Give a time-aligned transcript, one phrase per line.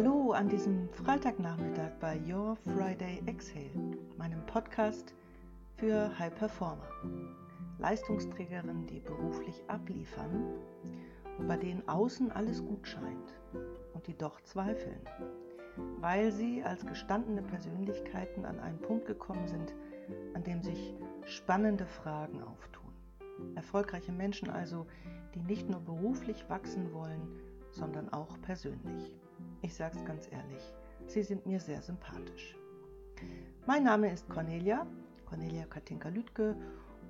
[0.00, 5.12] Hallo an diesem Freitagnachmittag bei Your Friday Exhale, meinem Podcast
[5.74, 6.88] für High Performer.
[7.80, 10.54] Leistungsträgerinnen, die beruflich abliefern
[11.36, 13.34] und bei denen außen alles gut scheint
[13.92, 15.00] und die doch zweifeln,
[15.98, 19.74] weil sie als gestandene Persönlichkeiten an einen Punkt gekommen sind,
[20.34, 20.94] an dem sich
[21.24, 22.92] spannende Fragen auftun.
[23.56, 24.86] Erfolgreiche Menschen also,
[25.34, 27.40] die nicht nur beruflich wachsen wollen,
[27.72, 29.12] sondern auch persönlich.
[29.60, 30.62] Ich sage es ganz ehrlich,
[31.06, 32.56] Sie sind mir sehr sympathisch.
[33.66, 34.86] Mein Name ist Cornelia,
[35.26, 36.56] Cornelia Katinka-Lütke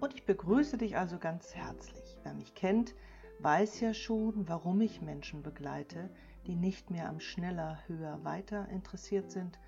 [0.01, 2.19] und ich begrüße dich also ganz herzlich.
[2.23, 2.95] Wer mich kennt,
[3.41, 6.09] weiß ja schon, warum ich Menschen begleite,
[6.47, 9.59] die nicht mehr am schneller, höher, weiter interessiert sind,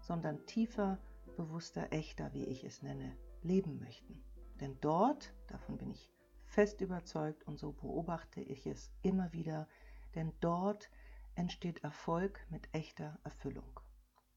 [0.00, 0.98] sondern tiefer,
[1.36, 4.22] bewusster, echter, wie ich es nenne, leben möchten.
[4.60, 6.10] Denn dort, davon bin ich
[6.46, 9.68] fest überzeugt und so beobachte ich es immer wieder,
[10.14, 10.90] denn dort
[11.40, 13.80] entsteht Erfolg mit echter Erfüllung.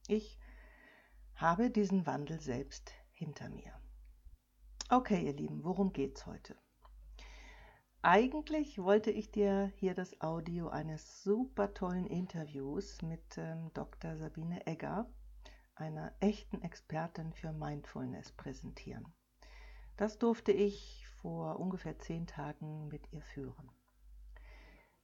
[0.07, 0.39] Ich
[1.35, 3.73] habe diesen Wandel selbst hinter mir.
[4.90, 6.55] Okay, ihr Lieben, worum geht's heute?
[8.01, 14.15] Eigentlich wollte ich dir hier das Audio eines super tollen Interviews mit ähm, Dr.
[14.15, 15.09] Sabine Egger,
[15.76, 19.13] einer echten Expertin für Mindfulness, präsentieren.
[19.98, 23.70] Das durfte ich vor ungefähr zehn Tagen mit ihr führen.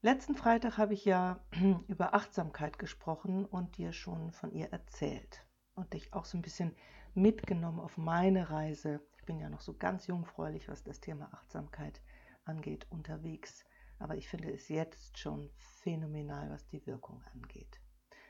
[0.02, 1.44] Letzten Freitag habe ich ja
[1.90, 6.74] über Achtsamkeit gesprochen und dir schon von ihr erzählt und dich auch so ein bisschen
[7.16, 9.02] mitgenommen auf meine Reise.
[9.18, 12.02] Ich bin ja noch so ganz jungfräulich, was das Thema Achtsamkeit
[12.46, 13.66] angeht, unterwegs.
[13.98, 15.50] Aber ich finde es jetzt schon
[15.84, 17.82] phänomenal, was die Wirkung angeht.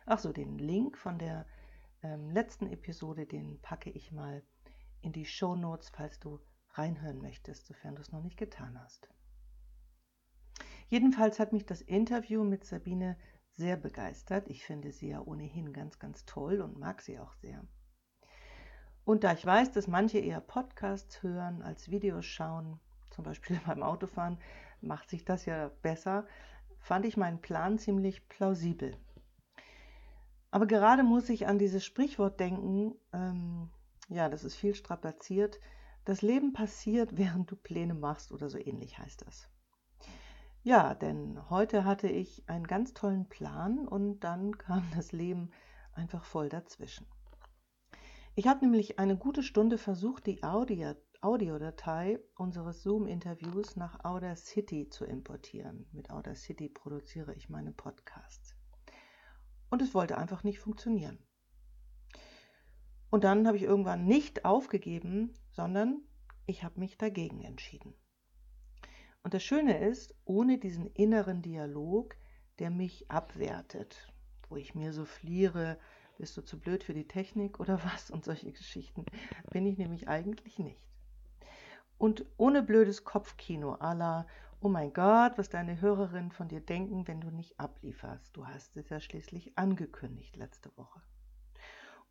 [0.07, 1.45] Ach so, den Link von der
[2.01, 4.41] ähm, letzten Episode, den packe ich mal
[5.01, 6.39] in die Show Notes, falls du
[6.71, 9.07] reinhören möchtest, sofern du es noch nicht getan hast.
[10.89, 13.15] Jedenfalls hat mich das Interview mit Sabine
[13.53, 14.47] sehr begeistert.
[14.47, 17.63] Ich finde sie ja ohnehin ganz, ganz toll und mag sie auch sehr.
[19.05, 22.79] Und da ich weiß, dass manche eher Podcasts hören als Videos schauen,
[23.11, 24.39] zum Beispiel beim Autofahren,
[24.81, 26.25] macht sich das ja besser,
[26.79, 28.95] fand ich meinen Plan ziemlich plausibel.
[30.51, 33.69] Aber gerade muss ich an dieses Sprichwort denken, ähm,
[34.07, 35.59] ja, das ist viel strapaziert.
[36.05, 39.47] Das Leben passiert, während du Pläne machst oder so ähnlich heißt das.
[40.69, 45.49] Ja, denn heute hatte ich einen ganz tollen Plan und dann kam das Leben
[45.93, 47.07] einfach voll dazwischen.
[48.35, 55.05] Ich habe nämlich eine gute Stunde versucht, die Audio, Audiodatei unseres Zoom-Interviews nach Audacity zu
[55.05, 55.87] importieren.
[55.91, 58.55] Mit Audacity produziere ich meine Podcasts.
[59.71, 61.17] Und es wollte einfach nicht funktionieren.
[63.09, 66.03] Und dann habe ich irgendwann nicht aufgegeben, sondern
[66.45, 67.95] ich habe mich dagegen entschieden.
[69.23, 72.15] Und das Schöne ist, ohne diesen inneren Dialog,
[72.59, 74.11] der mich abwertet,
[74.47, 75.77] wo ich mir so fliere,
[76.17, 79.05] bist du zu blöd für die Technik oder was und solche Geschichten,
[79.51, 80.81] bin ich nämlich eigentlich nicht.
[81.97, 84.25] Und ohne blödes Kopfkino la,
[84.61, 88.35] oh mein Gott, was deine Hörerinnen von dir denken, wenn du nicht ablieferst.
[88.35, 91.01] Du hast es ja schließlich angekündigt letzte Woche.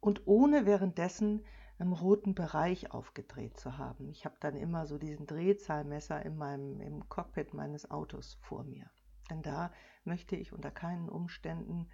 [0.00, 1.44] Und ohne währenddessen
[1.78, 4.08] im roten Bereich aufgedreht zu haben.
[4.08, 8.90] Ich habe dann immer so diesen Drehzahlmesser in meinem, im Cockpit meines Autos vor mir.
[9.30, 9.70] Denn da
[10.04, 11.88] möchte ich unter keinen Umständen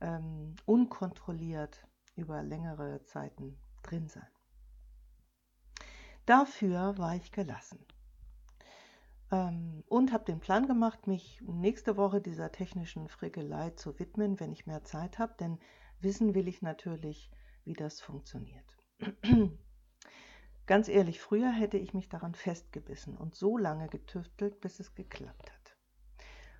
[0.00, 1.86] ähm, unkontrolliert
[2.16, 4.26] über längere Zeiten drin sein.
[6.26, 7.84] Dafür war ich gelassen
[9.30, 14.52] ähm, und habe den Plan gemacht, mich nächste Woche dieser technischen Frickelei zu widmen, wenn
[14.52, 15.58] ich mehr Zeit habe, denn
[16.00, 17.30] wissen will ich natürlich,
[17.64, 18.79] wie das funktioniert.
[20.66, 25.50] Ganz ehrlich, früher hätte ich mich daran festgebissen und so lange getüftelt, bis es geklappt
[25.52, 25.76] hat.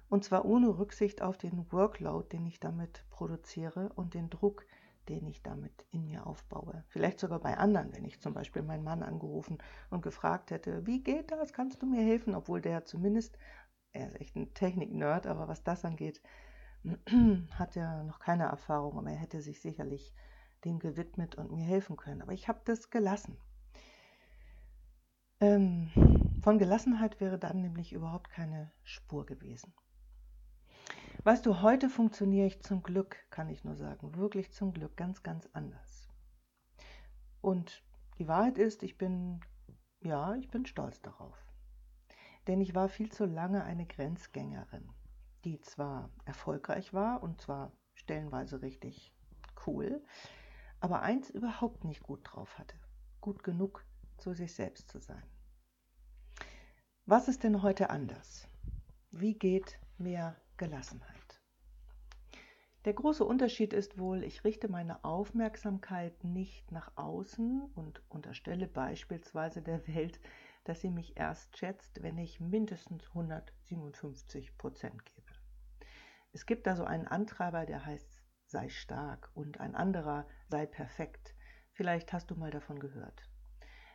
[0.09, 4.67] Und zwar ohne Rücksicht auf den Workload, den ich damit produziere und den Druck,
[5.09, 6.85] den ich damit in mir aufbaue.
[6.89, 9.59] Vielleicht sogar bei anderen, wenn ich zum Beispiel meinen Mann angerufen
[9.91, 13.39] und gefragt hätte, wie geht das, kannst du mir helfen, obwohl der zumindest,
[13.93, 16.21] er ist echt ein Technik-Nerd, aber was das angeht,
[17.53, 20.15] hat er noch keine Erfahrung, aber er hätte sich sicherlich
[20.65, 22.23] dem gewidmet und mir helfen können.
[22.23, 23.37] Aber ich habe das gelassen.
[25.41, 25.91] Ähm,
[26.43, 29.73] von Gelassenheit wäre dann nämlich überhaupt keine Spur gewesen.
[31.25, 35.23] Weißt du, heute funktioniere ich zum Glück, kann ich nur sagen, wirklich zum Glück ganz,
[35.23, 36.09] ganz anders.
[37.43, 37.83] Und
[38.19, 39.41] die Wahrheit ist, ich bin,
[40.01, 41.37] ja, ich bin stolz darauf.
[42.47, 44.89] Denn ich war viel zu lange eine Grenzgängerin,
[45.45, 49.15] die zwar erfolgreich war und zwar stellenweise richtig
[49.67, 50.03] cool,
[50.81, 52.77] aber eins überhaupt nicht gut drauf hatte,
[53.21, 53.85] gut genug
[54.17, 55.23] zu sich selbst zu sein.
[57.07, 58.49] Was ist denn heute anders?
[59.11, 61.41] Wie geht mehr Gelassenheit?
[62.87, 69.61] Der große Unterschied ist wohl, ich richte meine Aufmerksamkeit nicht nach außen und unterstelle beispielsweise
[69.61, 70.19] der Welt,
[70.65, 75.27] dass sie mich erst schätzt, wenn ich mindestens 157 Prozent gebe.
[76.33, 78.20] Es gibt da so einen Antreiber, der heißt
[78.51, 81.35] sei stark und ein anderer sei perfekt.
[81.73, 83.29] Vielleicht hast du mal davon gehört.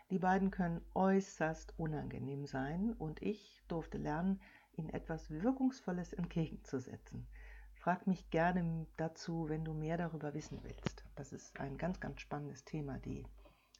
[0.10, 4.40] Die beiden können äußerst unangenehm sein und ich durfte lernen,
[4.74, 7.28] ihnen etwas Wirkungsvolles entgegenzusetzen.
[7.76, 11.06] Frag mich gerne dazu, wenn du mehr darüber wissen willst.
[11.16, 13.26] Das ist ein ganz, ganz spannendes Thema, die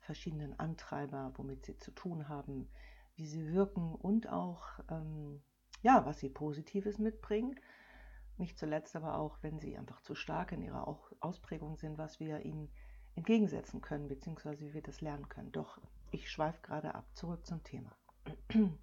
[0.02, 2.70] verschiedenen Antreiber, womit sie zu tun haben,
[3.16, 5.42] wie sie wirken und auch, ähm,
[5.82, 7.60] ja, was sie Positives mitbringen.
[8.38, 10.88] Nicht zuletzt aber auch, wenn sie einfach zu stark in ihrer
[11.22, 12.70] Ausprägung sind, was wir ihnen
[13.16, 15.52] entgegensetzen können, beziehungsweise wie wir das lernen können.
[15.52, 15.80] Doch
[16.12, 17.96] ich schweife gerade ab, zurück zum Thema.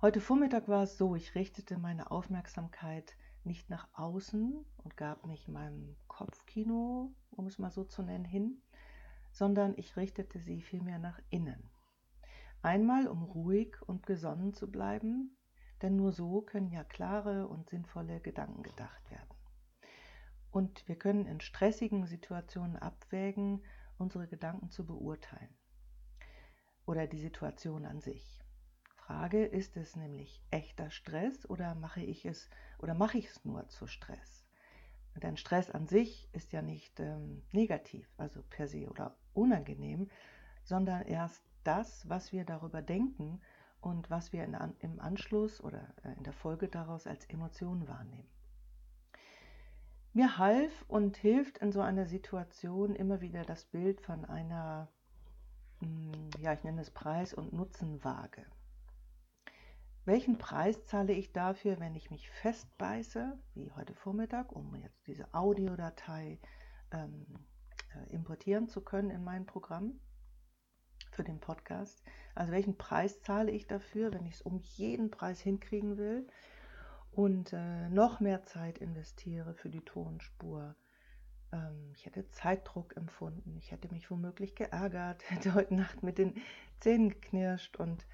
[0.00, 5.48] Heute Vormittag war es so, ich richtete meine Aufmerksamkeit nicht nach außen und gab mich
[5.48, 8.62] meinem Kopfkino, um es mal so zu nennen, hin,
[9.32, 11.68] sondern ich richtete sie vielmehr nach innen.
[12.62, 15.36] Einmal, um ruhig und gesonnen zu bleiben,
[15.82, 19.34] denn nur so können ja klare und sinnvolle Gedanken gedacht werden.
[20.50, 23.62] Und wir können in stressigen Situationen abwägen,
[23.98, 25.54] unsere Gedanken zu beurteilen
[26.86, 28.40] oder die Situation an sich.
[28.94, 32.48] Frage, ist es nämlich echter Stress oder mache ich es
[32.78, 34.46] oder mache ich es nur zu Stress?
[35.22, 40.08] Denn Stress an sich ist ja nicht ähm, negativ, also per se oder unangenehm,
[40.62, 43.40] sondern erst das, was wir darüber denken
[43.80, 48.28] und was wir in, im Anschluss oder äh, in der Folge daraus als Emotionen wahrnehmen.
[50.12, 54.88] Mir half und hilft in so einer Situation immer wieder das Bild von einer,
[55.80, 58.44] hm, ja, ich nenne es Preis- und Nutzenwaage.
[60.04, 65.32] Welchen Preis zahle ich dafür, wenn ich mich festbeiße, wie heute Vormittag, um jetzt diese
[65.34, 66.40] Audiodatei
[66.90, 67.26] ähm,
[67.94, 70.00] äh, importieren zu können in mein Programm
[71.18, 72.00] für den Podcast?
[72.36, 76.28] Also welchen Preis zahle ich dafür, wenn ich es um jeden Preis hinkriegen will
[77.10, 80.76] und äh, noch mehr Zeit investiere für die Tonspur?
[81.50, 86.36] Ähm, ich hätte Zeitdruck empfunden, ich hätte mich womöglich geärgert, hätte heute Nacht mit den
[86.78, 88.06] Zähnen geknirscht und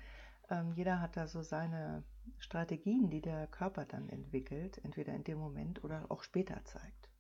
[0.49, 2.05] ähm, jeder hat da so seine
[2.39, 7.11] Strategien, die der Körper dann entwickelt, entweder in dem Moment oder auch später zeigt.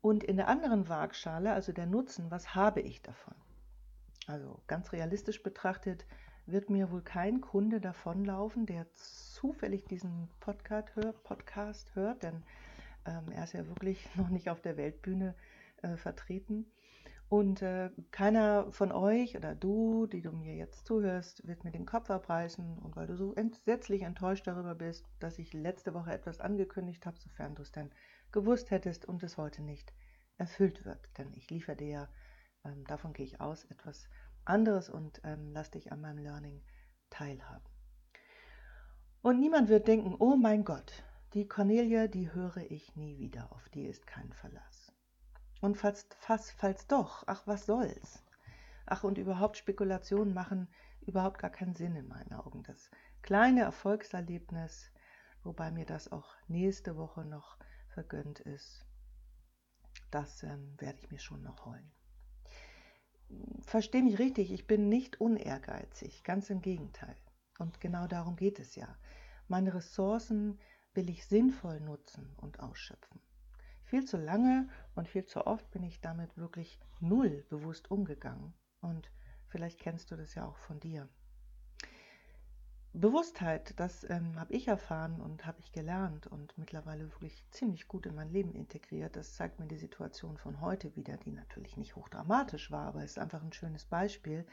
[0.00, 3.34] Und in der anderen Waagschale, also der Nutzen, was habe ich davon?
[4.28, 6.04] Also ganz realistisch betrachtet
[6.44, 12.42] wird mir wohl kein Kunde davonlaufen, der zufällig diesen Podcast, hör, Podcast hört, denn
[13.06, 15.34] ähm, er ist ja wirklich noch nicht auf der Weltbühne
[15.82, 16.70] äh, vertreten.
[17.30, 21.86] Und äh, keiner von euch oder du, die du mir jetzt zuhörst, wird mir den
[21.86, 22.78] Kopf abreißen.
[22.78, 27.18] Und weil du so entsetzlich enttäuscht darüber bist, dass ich letzte Woche etwas angekündigt habe,
[27.18, 27.90] sofern du es denn
[28.32, 29.92] gewusst hättest und es heute nicht
[30.38, 31.00] erfüllt wird.
[31.18, 32.08] Denn ich liefere dir ja,
[32.68, 34.08] ähm, davon gehe ich aus, etwas
[34.44, 36.62] anderes und ähm, lass dich an meinem Learning
[37.10, 37.68] teilhaben.
[39.22, 41.04] Und niemand wird denken, oh mein Gott,
[41.34, 44.92] die Cornelia, die höre ich nie wieder, auf die ist kein Verlass.
[45.60, 48.24] Und falls, falls, falls doch, ach was soll's.
[48.86, 50.68] Ach und überhaupt Spekulationen machen
[51.00, 52.62] überhaupt gar keinen Sinn in meinen Augen.
[52.62, 52.90] Das
[53.22, 54.90] kleine Erfolgserlebnis,
[55.42, 58.86] wobei mir das auch nächste Woche noch vergönnt ist,
[60.10, 61.92] das ähm, werde ich mir schon noch holen.
[63.62, 67.16] Verstehe mich richtig, ich bin nicht unehrgeizig, ganz im Gegenteil.
[67.58, 68.88] Und genau darum geht es ja.
[69.48, 70.58] Meine Ressourcen
[70.94, 73.20] will ich sinnvoll nutzen und ausschöpfen.
[73.84, 78.52] Viel zu lange und viel zu oft bin ich damit wirklich null bewusst umgegangen.
[78.80, 79.10] Und
[79.48, 81.08] vielleicht kennst du das ja auch von dir.
[82.94, 88.06] Bewusstheit, das ähm, habe ich erfahren und habe ich gelernt und mittlerweile wirklich ziemlich gut
[88.06, 89.14] in mein Leben integriert.
[89.14, 93.18] Das zeigt mir die Situation von heute wieder, die natürlich nicht hochdramatisch war, aber ist
[93.18, 94.46] einfach ein schönes Beispiel.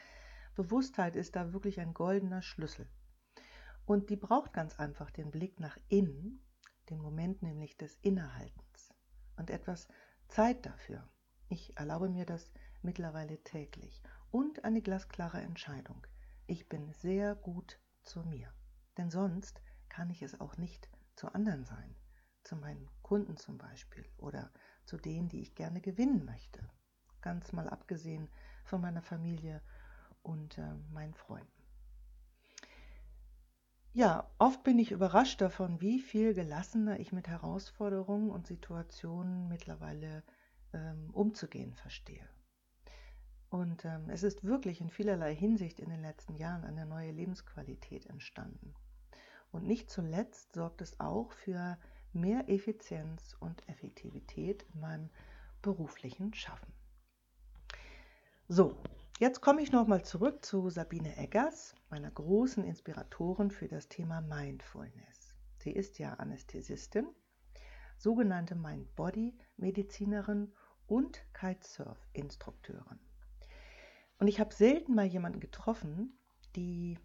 [0.54, 2.86] Bewusstheit ist da wirklich ein goldener Schlüssel.
[3.86, 6.44] Und die braucht ganz einfach den Blick nach innen,
[6.90, 8.92] den Moment nämlich des Innehaltens
[9.36, 9.88] und etwas
[10.28, 11.08] Zeit dafür.
[11.48, 12.52] Ich erlaube mir das
[12.82, 14.02] mittlerweile täglich.
[14.30, 16.06] Und eine glasklare Entscheidung.
[16.46, 18.52] Ich bin sehr gut zu mir.
[18.96, 21.94] Denn sonst kann ich es auch nicht zu anderen sein.
[22.44, 24.50] Zu meinen Kunden zum Beispiel oder
[24.84, 26.60] zu denen, die ich gerne gewinnen möchte.
[27.20, 28.28] Ganz mal abgesehen
[28.64, 29.60] von meiner Familie
[30.22, 31.50] und äh, meinen Freunden.
[33.92, 40.22] Ja, oft bin ich überrascht davon, wie viel gelassener ich mit Herausforderungen und Situationen mittlerweile
[40.74, 42.28] ähm, umzugehen verstehe.
[43.50, 48.06] Und ähm, es ist wirklich in vielerlei Hinsicht in den letzten Jahren eine neue Lebensqualität
[48.06, 48.74] entstanden.
[49.52, 51.78] Und nicht zuletzt sorgt es auch für
[52.12, 55.10] mehr Effizienz und Effektivität in meinem
[55.62, 56.72] beruflichen Schaffen.
[58.48, 58.76] So,
[59.18, 65.34] jetzt komme ich nochmal zurück zu Sabine Eggers, meiner großen Inspiratorin für das Thema Mindfulness.
[65.58, 67.08] Sie ist ja Anästhesistin,
[67.98, 70.52] sogenannte Mind-Body-Medizinerin
[70.86, 73.00] und Kitesurf-Instrukteurin.
[74.18, 76.18] Und ich habe selten mal jemanden getroffen,
[76.54, 76.98] die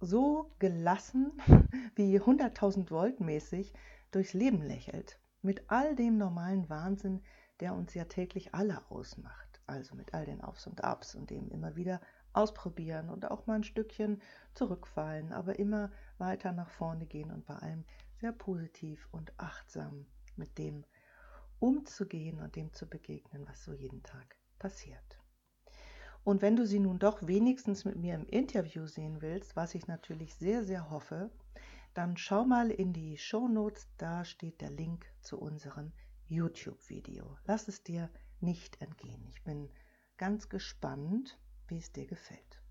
[0.00, 1.32] so gelassen
[1.94, 3.72] wie 100.000 Volt mäßig
[4.10, 7.22] durchs Leben lächelt, mit all dem normalen Wahnsinn,
[7.60, 11.48] der uns ja täglich alle ausmacht, also mit all den Aufs und Abs und dem
[11.48, 12.00] immer wieder
[12.32, 14.20] ausprobieren und auch mal ein Stückchen
[14.54, 17.84] zurückfallen, aber immer weiter nach vorne gehen und bei allem
[18.20, 20.06] sehr positiv und achtsam
[20.36, 20.84] mit dem
[21.60, 25.21] umzugehen und dem zu begegnen, was so jeden Tag passiert.
[26.24, 29.88] Und wenn du sie nun doch wenigstens mit mir im Interview sehen willst, was ich
[29.88, 31.30] natürlich sehr, sehr hoffe,
[31.94, 35.92] dann schau mal in die Show Notes, da steht der Link zu unserem
[36.28, 37.36] YouTube-Video.
[37.44, 38.08] Lass es dir
[38.40, 39.26] nicht entgehen.
[39.30, 39.68] Ich bin
[40.16, 41.38] ganz gespannt,
[41.68, 42.62] wie es dir gefällt.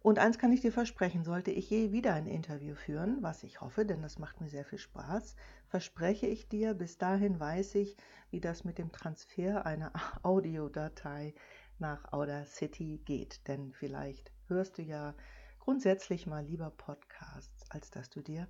[0.00, 3.60] Und eins kann ich dir versprechen, sollte ich je wieder ein Interview führen, was ich
[3.60, 5.36] hoffe, denn das macht mir sehr viel Spaß,
[5.68, 7.96] verspreche ich dir, bis dahin weiß ich,
[8.30, 9.92] wie das mit dem Transfer einer
[10.24, 11.34] Audiodatei
[11.78, 13.46] nach Outer City geht.
[13.48, 15.14] Denn vielleicht hörst du ja
[15.58, 18.48] grundsätzlich mal lieber Podcasts, als dass du dir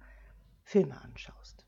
[0.65, 1.67] Filme anschaust.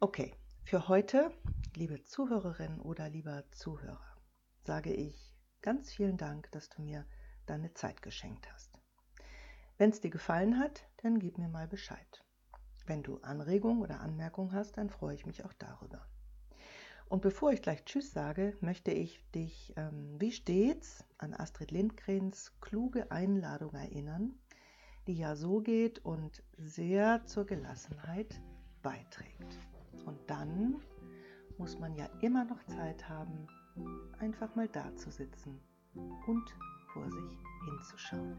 [0.00, 1.30] Okay, für heute,
[1.74, 4.16] liebe Zuhörerin oder lieber Zuhörer,
[4.62, 7.06] sage ich ganz vielen Dank, dass du mir
[7.46, 8.78] deine Zeit geschenkt hast.
[9.78, 12.24] Wenn es dir gefallen hat, dann gib mir mal Bescheid.
[12.86, 16.06] Wenn du Anregungen oder Anmerkungen hast, dann freue ich mich auch darüber.
[17.14, 22.52] Und bevor ich gleich Tschüss sage, möchte ich dich ähm, wie stets an Astrid Lindgrens
[22.60, 24.34] kluge Einladung erinnern,
[25.06, 28.42] die ja so geht und sehr zur Gelassenheit
[28.82, 29.60] beiträgt.
[30.06, 30.82] Und dann
[31.56, 33.46] muss man ja immer noch Zeit haben,
[34.18, 35.60] einfach mal da zu sitzen
[35.94, 36.56] und
[36.92, 38.36] vor sich hinzuschauen.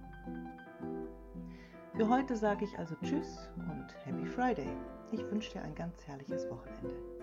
[1.96, 4.75] Für heute sage ich also Tschüss und Happy Friday.
[5.13, 7.15] Ich wünsche dir ein ganz herrliches Wochenende.